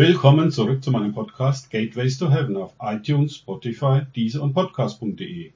Willkommen 0.00 0.52
zurück 0.52 0.84
zu 0.84 0.92
meinem 0.92 1.12
Podcast 1.12 1.72
Gateways 1.72 2.18
to 2.18 2.30
Heaven 2.30 2.56
auf 2.56 2.72
iTunes, 2.80 3.34
Spotify, 3.34 4.02
Deezer 4.14 4.44
und 4.44 4.54
Podcast.de. 4.54 5.50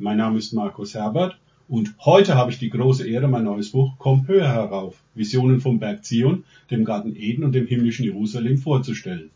Mein 0.00 0.16
Name 0.16 0.38
ist 0.38 0.52
Markus 0.54 0.94
Herbert 0.94 1.38
und 1.68 1.94
heute 2.00 2.34
habe 2.34 2.50
ich 2.50 2.58
die 2.58 2.70
große 2.70 3.08
Ehre, 3.08 3.28
mein 3.28 3.44
neues 3.44 3.70
Buch 3.70 3.92
Komm 3.98 4.26
höher 4.26 4.48
herauf, 4.48 5.00
Visionen 5.14 5.60
vom 5.60 5.78
Berg 5.78 6.04
Zion, 6.04 6.42
dem 6.68 6.84
Garten 6.84 7.14
Eden 7.14 7.44
und 7.44 7.52
dem 7.52 7.68
himmlischen 7.68 8.04
Jerusalem 8.04 8.58
vorzustellen. 8.58 9.30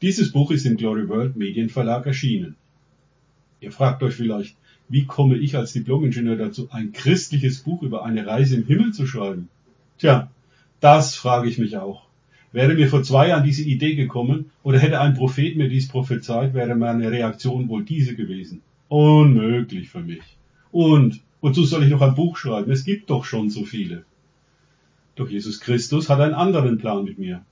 Dieses 0.00 0.32
Buch 0.32 0.50
ist 0.50 0.64
im 0.64 0.78
Glory 0.78 1.06
World 1.10 1.36
Medienverlag 1.36 2.06
erschienen. 2.06 2.56
Ihr 3.60 3.70
fragt 3.70 4.02
euch 4.02 4.14
vielleicht, 4.14 4.56
wie 4.88 5.04
komme 5.04 5.36
ich 5.36 5.56
als 5.56 5.74
Diplomingenieur 5.74 6.36
dazu, 6.36 6.68
ein 6.70 6.92
christliches 6.92 7.58
Buch 7.58 7.82
über 7.82 8.02
eine 8.02 8.26
Reise 8.26 8.56
im 8.56 8.64
Himmel 8.64 8.94
zu 8.94 9.06
schreiben? 9.06 9.50
Tja, 9.98 10.30
das 10.80 11.16
frage 11.16 11.50
ich 11.50 11.58
mich 11.58 11.76
auch. 11.76 12.04
Wäre 12.54 12.74
mir 12.74 12.86
vor 12.88 13.02
zwei 13.02 13.30
Jahren 13.30 13.42
diese 13.42 13.64
Idee 13.64 13.96
gekommen 13.96 14.52
oder 14.62 14.78
hätte 14.78 15.00
ein 15.00 15.14
Prophet 15.14 15.56
mir 15.56 15.68
dies 15.68 15.88
prophezeit, 15.88 16.54
wäre 16.54 16.76
meine 16.76 17.10
Reaktion 17.10 17.68
wohl 17.68 17.84
diese 17.84 18.14
gewesen. 18.14 18.62
Unmöglich 18.86 19.88
für 19.88 20.02
mich. 20.02 20.22
Und 20.70 21.20
wozu 21.40 21.64
soll 21.64 21.82
ich 21.82 21.90
noch 21.90 22.00
ein 22.00 22.14
Buch 22.14 22.36
schreiben? 22.36 22.70
Es 22.70 22.84
gibt 22.84 23.10
doch 23.10 23.24
schon 23.24 23.50
so 23.50 23.64
viele. 23.64 24.04
Doch 25.16 25.28
Jesus 25.28 25.58
Christus 25.58 26.08
hat 26.08 26.20
einen 26.20 26.34
anderen 26.34 26.78
Plan 26.78 27.02
mit 27.02 27.18
mir. 27.18 27.44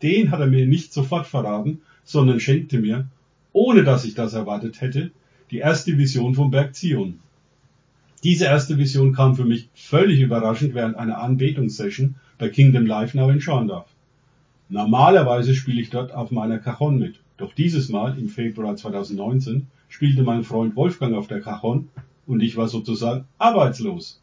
Den 0.00 0.30
hat 0.30 0.38
er 0.38 0.46
mir 0.46 0.64
nicht 0.64 0.92
sofort 0.92 1.26
verraten, 1.26 1.80
sondern 2.04 2.38
schenkte 2.38 2.78
mir, 2.78 3.08
ohne 3.52 3.82
dass 3.82 4.04
ich 4.04 4.14
das 4.14 4.34
erwartet 4.34 4.80
hätte, 4.80 5.10
die 5.50 5.58
erste 5.58 5.98
Vision 5.98 6.36
vom 6.36 6.52
Berg 6.52 6.76
Zion. 6.76 7.18
Diese 8.22 8.44
erste 8.44 8.78
Vision 8.78 9.12
kam 9.12 9.34
für 9.34 9.44
mich 9.44 9.70
völlig 9.74 10.20
überraschend 10.20 10.72
während 10.72 10.94
einer 10.94 11.18
Anbetungssession 11.18 12.14
bei 12.38 12.48
Kingdom 12.48 12.86
Life 12.86 13.16
Now 13.16 13.28
in 13.30 13.40
Schorndorf. 13.40 13.95
Normalerweise 14.68 15.54
spiele 15.54 15.80
ich 15.80 15.90
dort 15.90 16.12
auf 16.12 16.30
meiner 16.30 16.58
Cajon 16.58 16.98
mit. 16.98 17.20
Doch 17.36 17.52
dieses 17.52 17.88
Mal, 17.88 18.18
im 18.18 18.28
Februar 18.28 18.76
2019, 18.76 19.68
spielte 19.88 20.22
mein 20.22 20.42
Freund 20.42 20.74
Wolfgang 20.74 21.14
auf 21.14 21.28
der 21.28 21.40
Cajon 21.40 21.88
und 22.26 22.42
ich 22.42 22.56
war 22.56 22.66
sozusagen 22.66 23.26
arbeitslos. 23.38 24.20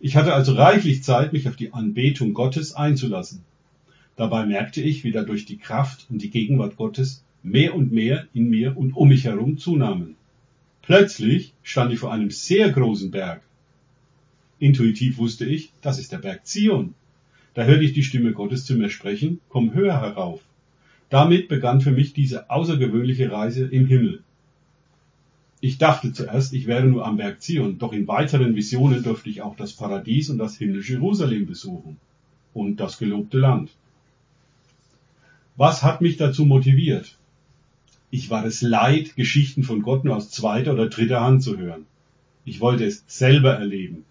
Ich 0.00 0.16
hatte 0.16 0.34
also 0.34 0.54
reichlich 0.54 1.04
Zeit, 1.04 1.32
mich 1.32 1.48
auf 1.48 1.54
die 1.54 1.72
Anbetung 1.72 2.34
Gottes 2.34 2.74
einzulassen. 2.74 3.44
Dabei 4.16 4.46
merkte 4.46 4.82
ich, 4.82 5.04
wie 5.04 5.12
dadurch 5.12 5.44
die 5.44 5.58
Kraft 5.58 6.06
und 6.10 6.20
die 6.20 6.30
Gegenwart 6.30 6.76
Gottes 6.76 7.24
mehr 7.44 7.74
und 7.74 7.92
mehr 7.92 8.26
in 8.34 8.50
mir 8.50 8.76
und 8.76 8.96
um 8.96 9.08
mich 9.08 9.24
herum 9.24 9.58
zunahmen. 9.58 10.16
Plötzlich 10.82 11.54
stand 11.62 11.92
ich 11.92 12.00
vor 12.00 12.12
einem 12.12 12.30
sehr 12.30 12.70
großen 12.70 13.12
Berg. 13.12 13.42
Intuitiv 14.58 15.18
wusste 15.18 15.44
ich, 15.44 15.72
das 15.80 15.98
ist 15.98 16.10
der 16.12 16.18
Berg 16.18 16.46
Zion. 16.46 16.94
Da 17.54 17.64
hörte 17.64 17.84
ich 17.84 17.92
die 17.92 18.02
Stimme 18.02 18.32
Gottes 18.32 18.64
zu 18.64 18.74
mir 18.74 18.90
sprechen, 18.90 19.40
komm 19.48 19.74
höher 19.74 20.00
herauf. 20.00 20.40
Damit 21.10 21.48
begann 21.48 21.80
für 21.80 21.90
mich 21.90 22.14
diese 22.14 22.48
außergewöhnliche 22.48 23.30
Reise 23.30 23.66
im 23.66 23.86
Himmel. 23.86 24.22
Ich 25.60 25.78
dachte 25.78 26.12
zuerst, 26.12 26.54
ich 26.54 26.66
wäre 26.66 26.86
nur 26.86 27.06
am 27.06 27.18
Berg 27.18 27.42
Zion, 27.42 27.78
doch 27.78 27.92
in 27.92 28.08
weiteren 28.08 28.56
Visionen 28.56 29.02
durfte 29.02 29.30
ich 29.30 29.42
auch 29.42 29.54
das 29.54 29.74
Paradies 29.74 30.30
und 30.30 30.38
das 30.38 30.56
himmlische 30.56 30.94
Jerusalem 30.94 31.46
besuchen 31.46 31.98
und 32.54 32.80
das 32.80 32.98
gelobte 32.98 33.38
Land. 33.38 33.70
Was 35.56 35.82
hat 35.82 36.00
mich 36.00 36.16
dazu 36.16 36.46
motiviert? 36.46 37.16
Ich 38.10 38.30
war 38.30 38.44
es 38.44 38.62
leid, 38.62 39.14
Geschichten 39.14 39.62
von 39.62 39.82
Gott 39.82 40.04
nur 40.04 40.16
aus 40.16 40.30
zweiter 40.30 40.72
oder 40.72 40.88
dritter 40.88 41.20
Hand 41.20 41.42
zu 41.42 41.58
hören. 41.58 41.86
Ich 42.44 42.60
wollte 42.60 42.84
es 42.84 43.04
selber 43.06 43.54
erleben. 43.54 44.04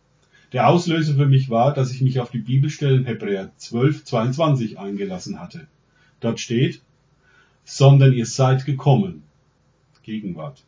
Der 0.54 0.68
Auslöser 0.68 1.16
für 1.16 1.28
mich 1.28 1.50
war, 1.50 1.74
dass 1.74 1.94
ich 1.94 2.02
mich 2.02 2.20
auf 2.20 2.30
die 2.30 2.40
Bibelstellen 2.40 3.06
Hebräer 3.06 3.52
12, 3.56 4.04
22 4.04 4.78
eingelassen 4.78 5.40
hatte. 5.40 5.68
Dort 6.20 6.42
steht, 6.42 6.82
sondern 7.64 8.12
ihr 8.14 8.26
seid 8.26 8.66
gekommen, 8.66 9.24
Gegenwart, 10.04 10.64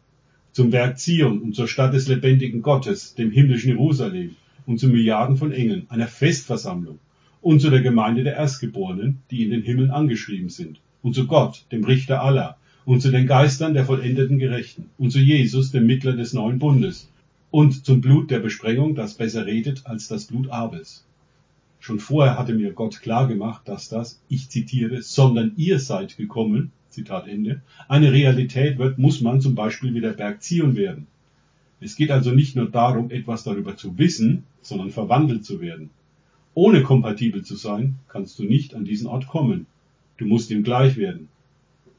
zum 0.53 0.71
Werk 0.71 0.99
Zion 0.99 1.41
und 1.41 1.55
zur 1.55 1.67
Stadt 1.67 1.93
des 1.93 2.07
lebendigen 2.07 2.61
Gottes, 2.61 3.15
dem 3.15 3.31
himmlischen 3.31 3.71
Jerusalem 3.71 4.35
und 4.65 4.79
zu 4.79 4.87
Milliarden 4.87 5.35
von 5.35 5.51
Engeln, 5.51 5.85
einer 5.89 6.07
Festversammlung 6.07 6.99
und 7.41 7.59
zu 7.59 7.69
der 7.69 7.81
Gemeinde 7.81 8.23
der 8.23 8.37
Erstgeborenen, 8.37 9.19
die 9.31 9.43
in 9.43 9.51
den 9.51 9.63
Himmeln 9.63 9.91
angeschrieben 9.91 10.49
sind, 10.49 10.79
und 11.01 11.13
zu 11.13 11.27
Gott, 11.27 11.65
dem 11.71 11.83
Richter 11.83 12.21
aller, 12.21 12.57
und 12.85 13.01
zu 13.01 13.11
den 13.11 13.27
Geistern 13.27 13.73
der 13.73 13.85
vollendeten 13.85 14.39
Gerechten, 14.39 14.89
und 14.97 15.11
zu 15.11 15.19
Jesus, 15.19 15.71
dem 15.71 15.85
Mittler 15.85 16.13
des 16.13 16.31
neuen 16.31 16.59
Bundes, 16.59 17.09
und 17.53 17.85
zum 17.85 18.01
Blut 18.01 18.31
der 18.31 18.39
Besprengung, 18.39 18.95
das 18.95 19.13
besser 19.13 19.45
redet 19.45 19.85
als 19.85 20.07
das 20.07 20.25
Blut 20.25 20.49
Abels. 20.49 21.05
Schon 21.79 21.99
vorher 21.99 22.35
hatte 22.35 22.55
mir 22.55 22.73
Gott 22.73 22.99
klar 22.99 23.27
gemacht, 23.27 23.67
dass 23.67 23.89
das, 23.89 24.19
ich 24.27 24.49
zitiere, 24.49 25.03
sondern 25.03 25.53
ihr 25.55 25.77
seid 25.77 26.17
gekommen, 26.17 26.71
Zitat 26.89 27.27
Ende, 27.27 27.61
eine 27.87 28.11
Realität 28.11 28.79
wird, 28.79 28.97
muss 28.97 29.21
man 29.21 29.39
zum 29.39 29.53
Beispiel 29.53 29.93
wie 29.93 30.01
der 30.01 30.13
Berg 30.13 30.41
Zion 30.41 30.75
werden. 30.75 31.05
Es 31.79 31.95
geht 31.95 32.09
also 32.09 32.31
nicht 32.31 32.55
nur 32.55 32.71
darum, 32.71 33.11
etwas 33.11 33.43
darüber 33.43 33.77
zu 33.77 33.99
wissen, 33.99 34.45
sondern 34.63 34.89
verwandelt 34.89 35.45
zu 35.45 35.61
werden. 35.61 35.91
Ohne 36.55 36.81
kompatibel 36.81 37.43
zu 37.43 37.55
sein, 37.55 37.99
kannst 38.07 38.39
du 38.39 38.45
nicht 38.45 38.73
an 38.73 38.83
diesen 38.83 39.05
Ort 39.05 39.27
kommen. 39.27 39.67
Du 40.17 40.25
musst 40.25 40.49
ihm 40.49 40.63
gleich 40.63 40.97
werden. 40.97 41.29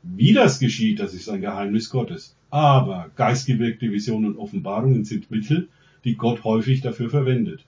Wie 0.03 0.33
das 0.33 0.59
geschieht, 0.59 0.99
das 0.99 1.15
ist 1.15 1.29
ein 1.29 1.43
Geheimnis 1.43 1.91
Gottes. 1.91 2.35
Aber 2.55 3.11
geistgewirkte 3.17 3.91
Visionen 3.91 4.27
und 4.31 4.39
Offenbarungen 4.39 5.05
sind 5.05 5.29
Mittel, 5.29 5.67
die 6.05 6.15
Gott 6.15 6.45
häufig 6.45 6.83
dafür 6.83 7.11
verwendet. 7.11 7.65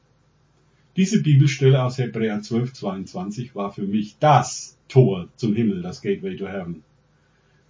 Diese 0.95 1.23
Bibelstelle 1.23 1.83
aus 1.83 1.99
Hebräer 1.99 2.41
12, 2.41 2.73
22 2.73 3.57
war 3.57 3.73
für 3.73 3.83
mich 3.83 4.15
das 4.21 4.79
Tor 4.87 5.27
zum 5.35 5.57
Himmel, 5.57 5.83
das 5.83 6.03
Gateway 6.03 6.37
to 6.37 6.47
Heaven. 6.47 6.85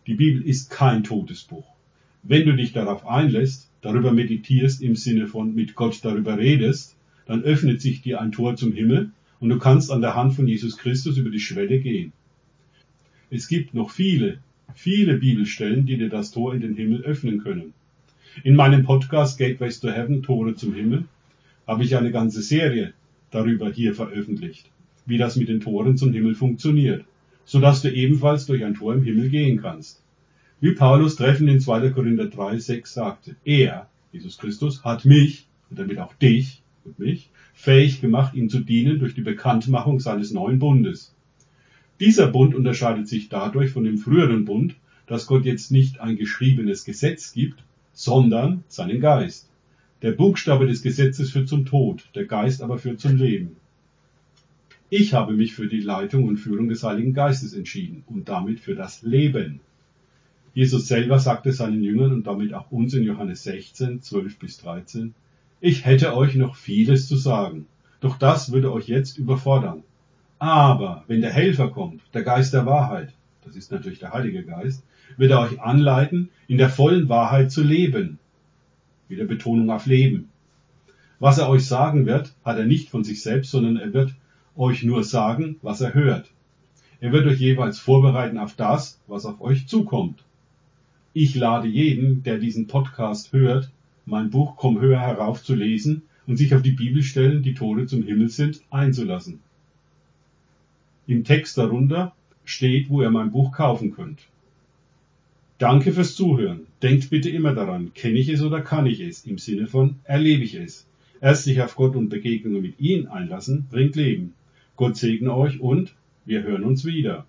Die 0.07 0.13
Bibel 0.13 0.43
ist 0.43 0.69
kein 0.69 1.05
totes 1.05 1.45
Buch. 1.45 1.65
Wenn 2.23 2.45
du 2.45 2.55
dich 2.55 2.75
darauf 2.75 3.07
einlässt, 3.07 3.71
darüber 3.81 4.13
meditierst 4.13 4.83
im 4.83 4.95
Sinne 4.95 5.27
von 5.27 5.55
mit 5.55 5.75
Gott 5.75 6.05
darüber 6.05 6.37
redest, 6.37 6.97
dann 7.25 7.45
öffnet 7.45 7.81
sich 7.81 8.03
dir 8.03 8.21
ein 8.21 8.31
Tor 8.31 8.57
zum 8.57 8.73
Himmel 8.73 9.13
und 9.41 9.49
du 9.49 9.59
kannst 9.59 9.91
an 9.91 10.03
der 10.03 10.17
Hand 10.17 10.35
von 10.35 10.47
Jesus 10.47 10.77
Christus 10.77 11.17
über 11.17 11.31
die 11.31 11.41
Schwelle 11.41 11.81
gehen. 11.81 12.13
Es 13.31 13.49
gibt 13.49 13.73
noch 13.73 13.89
viele, 13.89 14.41
viele 14.75 15.19
Bibelstellen, 15.19 15.87
die 15.87 15.97
dir 15.97 16.09
das 16.09 16.31
Tor 16.31 16.55
in 16.55 16.61
den 16.61 16.75
Himmel 16.75 17.03
öffnen 17.03 17.43
können. 17.43 17.73
In 18.45 18.55
meinem 18.55 18.85
Podcast 18.85 19.39
Gateways 19.39 19.81
to 19.81 19.89
Heaven, 19.89 20.23
Tore 20.23 20.55
zum 20.55 20.75
Himmel, 20.75 21.05
habe 21.67 21.85
ich 21.85 21.97
eine 21.97 22.11
ganze 22.11 22.43
Serie 22.43 22.93
darüber 23.31 23.71
hier 23.71 23.95
veröffentlicht, 23.95 24.71
wie 25.07 25.19
das 25.19 25.37
mit 25.37 25.49
den 25.49 25.61
Toren 25.61 25.97
zum 25.97 26.13
Himmel 26.13 26.35
funktioniert, 26.35 27.05
so 27.45 27.61
dass 27.61 27.83
du 27.83 27.93
ebenfalls 27.93 28.47
durch 28.47 28.65
ein 28.65 28.75
Tor 28.75 28.95
im 28.95 29.03
Himmel 29.03 29.31
gehen 29.31 29.61
kannst. 29.61 30.03
Wie 30.61 30.73
Paulus 30.73 31.17
treffend 31.17 31.51
in 31.51 31.61
2. 31.61 31.91
Korinther 31.91 32.27
3, 32.27 32.59
6 32.59 32.95
sagte, 32.95 33.37
er, 33.45 33.89
Jesus 34.13 34.39
Christus, 34.39 34.85
hat 34.85 35.05
mich 35.05 35.47
und 35.71 35.79
damit 35.79 35.99
auch 35.99 36.15
dich 36.15 36.63
und 36.85 36.99
mich 36.99 37.31
fähig 37.57 38.03
gemacht, 38.03 38.35
ihm 38.35 38.51
zu 38.51 38.61
dienen 38.61 38.99
durch 38.99 39.15
die 39.15 39.23
Bekanntmachung 39.23 39.99
seines 39.99 40.31
neuen 40.31 40.59
Bundes. 40.59 41.16
Dieser 41.99 42.27
Bund 42.27 42.55
unterscheidet 42.55 43.09
sich 43.09 43.29
dadurch 43.29 43.71
von 43.71 43.85
dem 43.85 43.97
früheren 43.97 44.45
Bund, 44.45 44.77
dass 45.07 45.27
Gott 45.27 45.45
jetzt 45.45 45.71
nicht 45.71 46.01
ein 46.01 46.17
geschriebenes 46.17 46.85
Gesetz 46.85 47.33
gibt, 47.33 47.65
sondern 47.93 48.65
seinen 48.69 49.01
Geist. 49.01 49.49
Der 50.03 50.13
Buchstabe 50.13 50.67
des 50.67 50.83
Gesetzes 50.83 51.31
führt 51.31 51.49
zum 51.49 51.65
Tod, 51.65 52.11
der 52.15 52.27
Geist 52.27 52.61
aber 52.61 52.77
führt 52.77 53.01
zum 53.01 53.17
Leben. 53.17 53.57
Ich 54.91 55.15
habe 55.15 55.33
mich 55.33 55.55
für 55.55 55.67
die 55.67 55.81
Leitung 55.81 56.25
und 56.25 56.37
Führung 56.37 56.69
des 56.69 56.83
Heiligen 56.83 57.15
Geistes 57.15 57.55
entschieden 57.55 58.05
und 58.07 58.29
damit 58.29 58.61
für 58.61 58.75
das 58.75 59.03
Leben. 59.03 59.61
Jesus 60.53 60.87
selber 60.87 61.19
sagte 61.19 61.53
seinen 61.53 61.83
Jüngern 61.83 62.13
und 62.13 62.27
damit 62.27 62.53
auch 62.53 62.71
uns 62.71 62.95
in 62.95 63.05
Johannes 63.05 63.43
16, 63.45 64.03
12 64.03 64.39
bis 64.39 64.59
13, 64.59 65.15
ich 65.61 65.87
hätte 65.87 66.15
euch 66.15 66.35
noch 66.35 66.57
vieles 66.57 67.09
zu 67.09 67.17
sagen, 67.17 67.67
doch 68.01 68.19
das 68.19 68.53
würde 68.53 68.73
euch 68.73 68.87
jetzt 68.87 69.19
überfordern. 69.19 69.83
Aber 70.39 71.05
wenn 71.07 71.23
der 71.23 71.33
Helfer 71.33 71.69
kommt, 71.69 72.03
der 72.13 72.23
Geist 72.23 72.53
der 72.53 72.67
Wahrheit, 72.67 73.15
das 73.45 73.57
ist 73.57 73.73
natürlich 73.73 74.01
der 74.01 74.13
Heilige 74.13 74.43
Geist, 74.45 74.83
wird 75.17 75.31
er 75.31 75.41
euch 75.41 75.61
anleiten, 75.61 76.29
in 76.47 76.59
der 76.59 76.69
vollen 76.69 77.09
Wahrheit 77.09 77.51
zu 77.51 77.63
leben. 77.63 78.19
Wieder 79.09 79.25
Betonung 79.25 79.71
auf 79.71 79.87
Leben. 79.87 80.29
Was 81.19 81.39
er 81.39 81.49
euch 81.49 81.65
sagen 81.65 82.05
wird, 82.05 82.35
hat 82.45 82.59
er 82.59 82.67
nicht 82.67 82.91
von 82.91 83.05
sich 83.05 83.23
selbst, 83.23 83.51
sondern 83.51 83.77
er 83.77 83.95
wird 83.95 84.15
euch 84.57 84.83
nur 84.83 85.05
sagen, 85.05 85.57
was 85.63 85.81
er 85.81 85.95
hört. 85.95 86.31
Er 87.01 87.13
wird 87.13 87.27
euch 87.27 87.39
jeweils 87.39 87.79
vorbereiten 87.79 88.39
auf 88.39 88.55
das, 88.55 89.01
was 89.07 89.25
auf 89.25 89.41
euch 89.41 89.67
zukommt. 89.67 90.25
Ich 91.13 91.35
lade 91.35 91.69
jeden, 91.69 92.23
der 92.23 92.39
diesen 92.39 92.67
Podcast 92.67 93.33
hört, 93.33 93.71
mein 94.05 94.31
Buch 94.31 94.57
Komm 94.57 94.81
höher 94.81 95.01
herauf 95.01 95.43
zu 95.43 95.55
lesen 95.55 96.03
und 96.27 96.37
sich 96.37 96.55
auf 96.55 96.63
die 96.63 96.73
Bibelstellen, 96.73 97.43
die 97.43 97.55
Tore 97.55 97.87
zum 97.87 98.03
Himmel 98.03 98.29
sind, 98.29 98.61
einzulassen. 98.71 99.41
Im 101.07 101.25
Text 101.25 101.57
darunter 101.59 102.15
steht, 102.45 102.91
wo 102.91 103.03
ihr 103.03 103.11
mein 103.11 103.31
Buch 103.31 103.53
kaufen 103.53 103.93
könnt. 103.93 104.21
Danke 105.59 105.93
fürs 105.93 106.15
Zuhören. 106.15 106.67
Denkt 106.83 107.11
bitte 107.11 107.31
immer 107.31 107.55
daran, 107.55 107.93
kenne 107.95 108.19
ich 108.19 108.29
es 108.29 108.43
oder 108.43 108.61
kann 108.61 108.87
ich 108.87 109.01
es? 109.01 109.25
Im 109.25 109.39
Sinne 109.39 109.67
von 109.67 109.97
erlebe 110.05 110.45
ich 110.45 110.55
es. 110.55 110.87
Erst 111.21 111.45
sich 111.45 111.63
auf 111.63 111.77
Gott 111.77 111.97
und 111.97 112.11
Begegnungen 112.11 112.61
mit 112.61 112.79
ihm 112.79 113.09
einlassen, 113.09 113.67
bringt 113.71 113.97
Leben. 113.97 114.35
Gott 114.77 114.97
segne 114.97 115.35
euch 115.35 115.61
und 115.61 115.95
wir 116.27 116.43
hören 116.43 116.65
uns 116.65 116.85
wieder. 116.85 117.25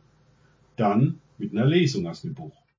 dann 0.77 1.19
mit 1.37 1.51
einer 1.51 1.65
Lesung 1.65 2.07
aus 2.07 2.21
dem 2.21 2.33
Buch. 2.33 2.55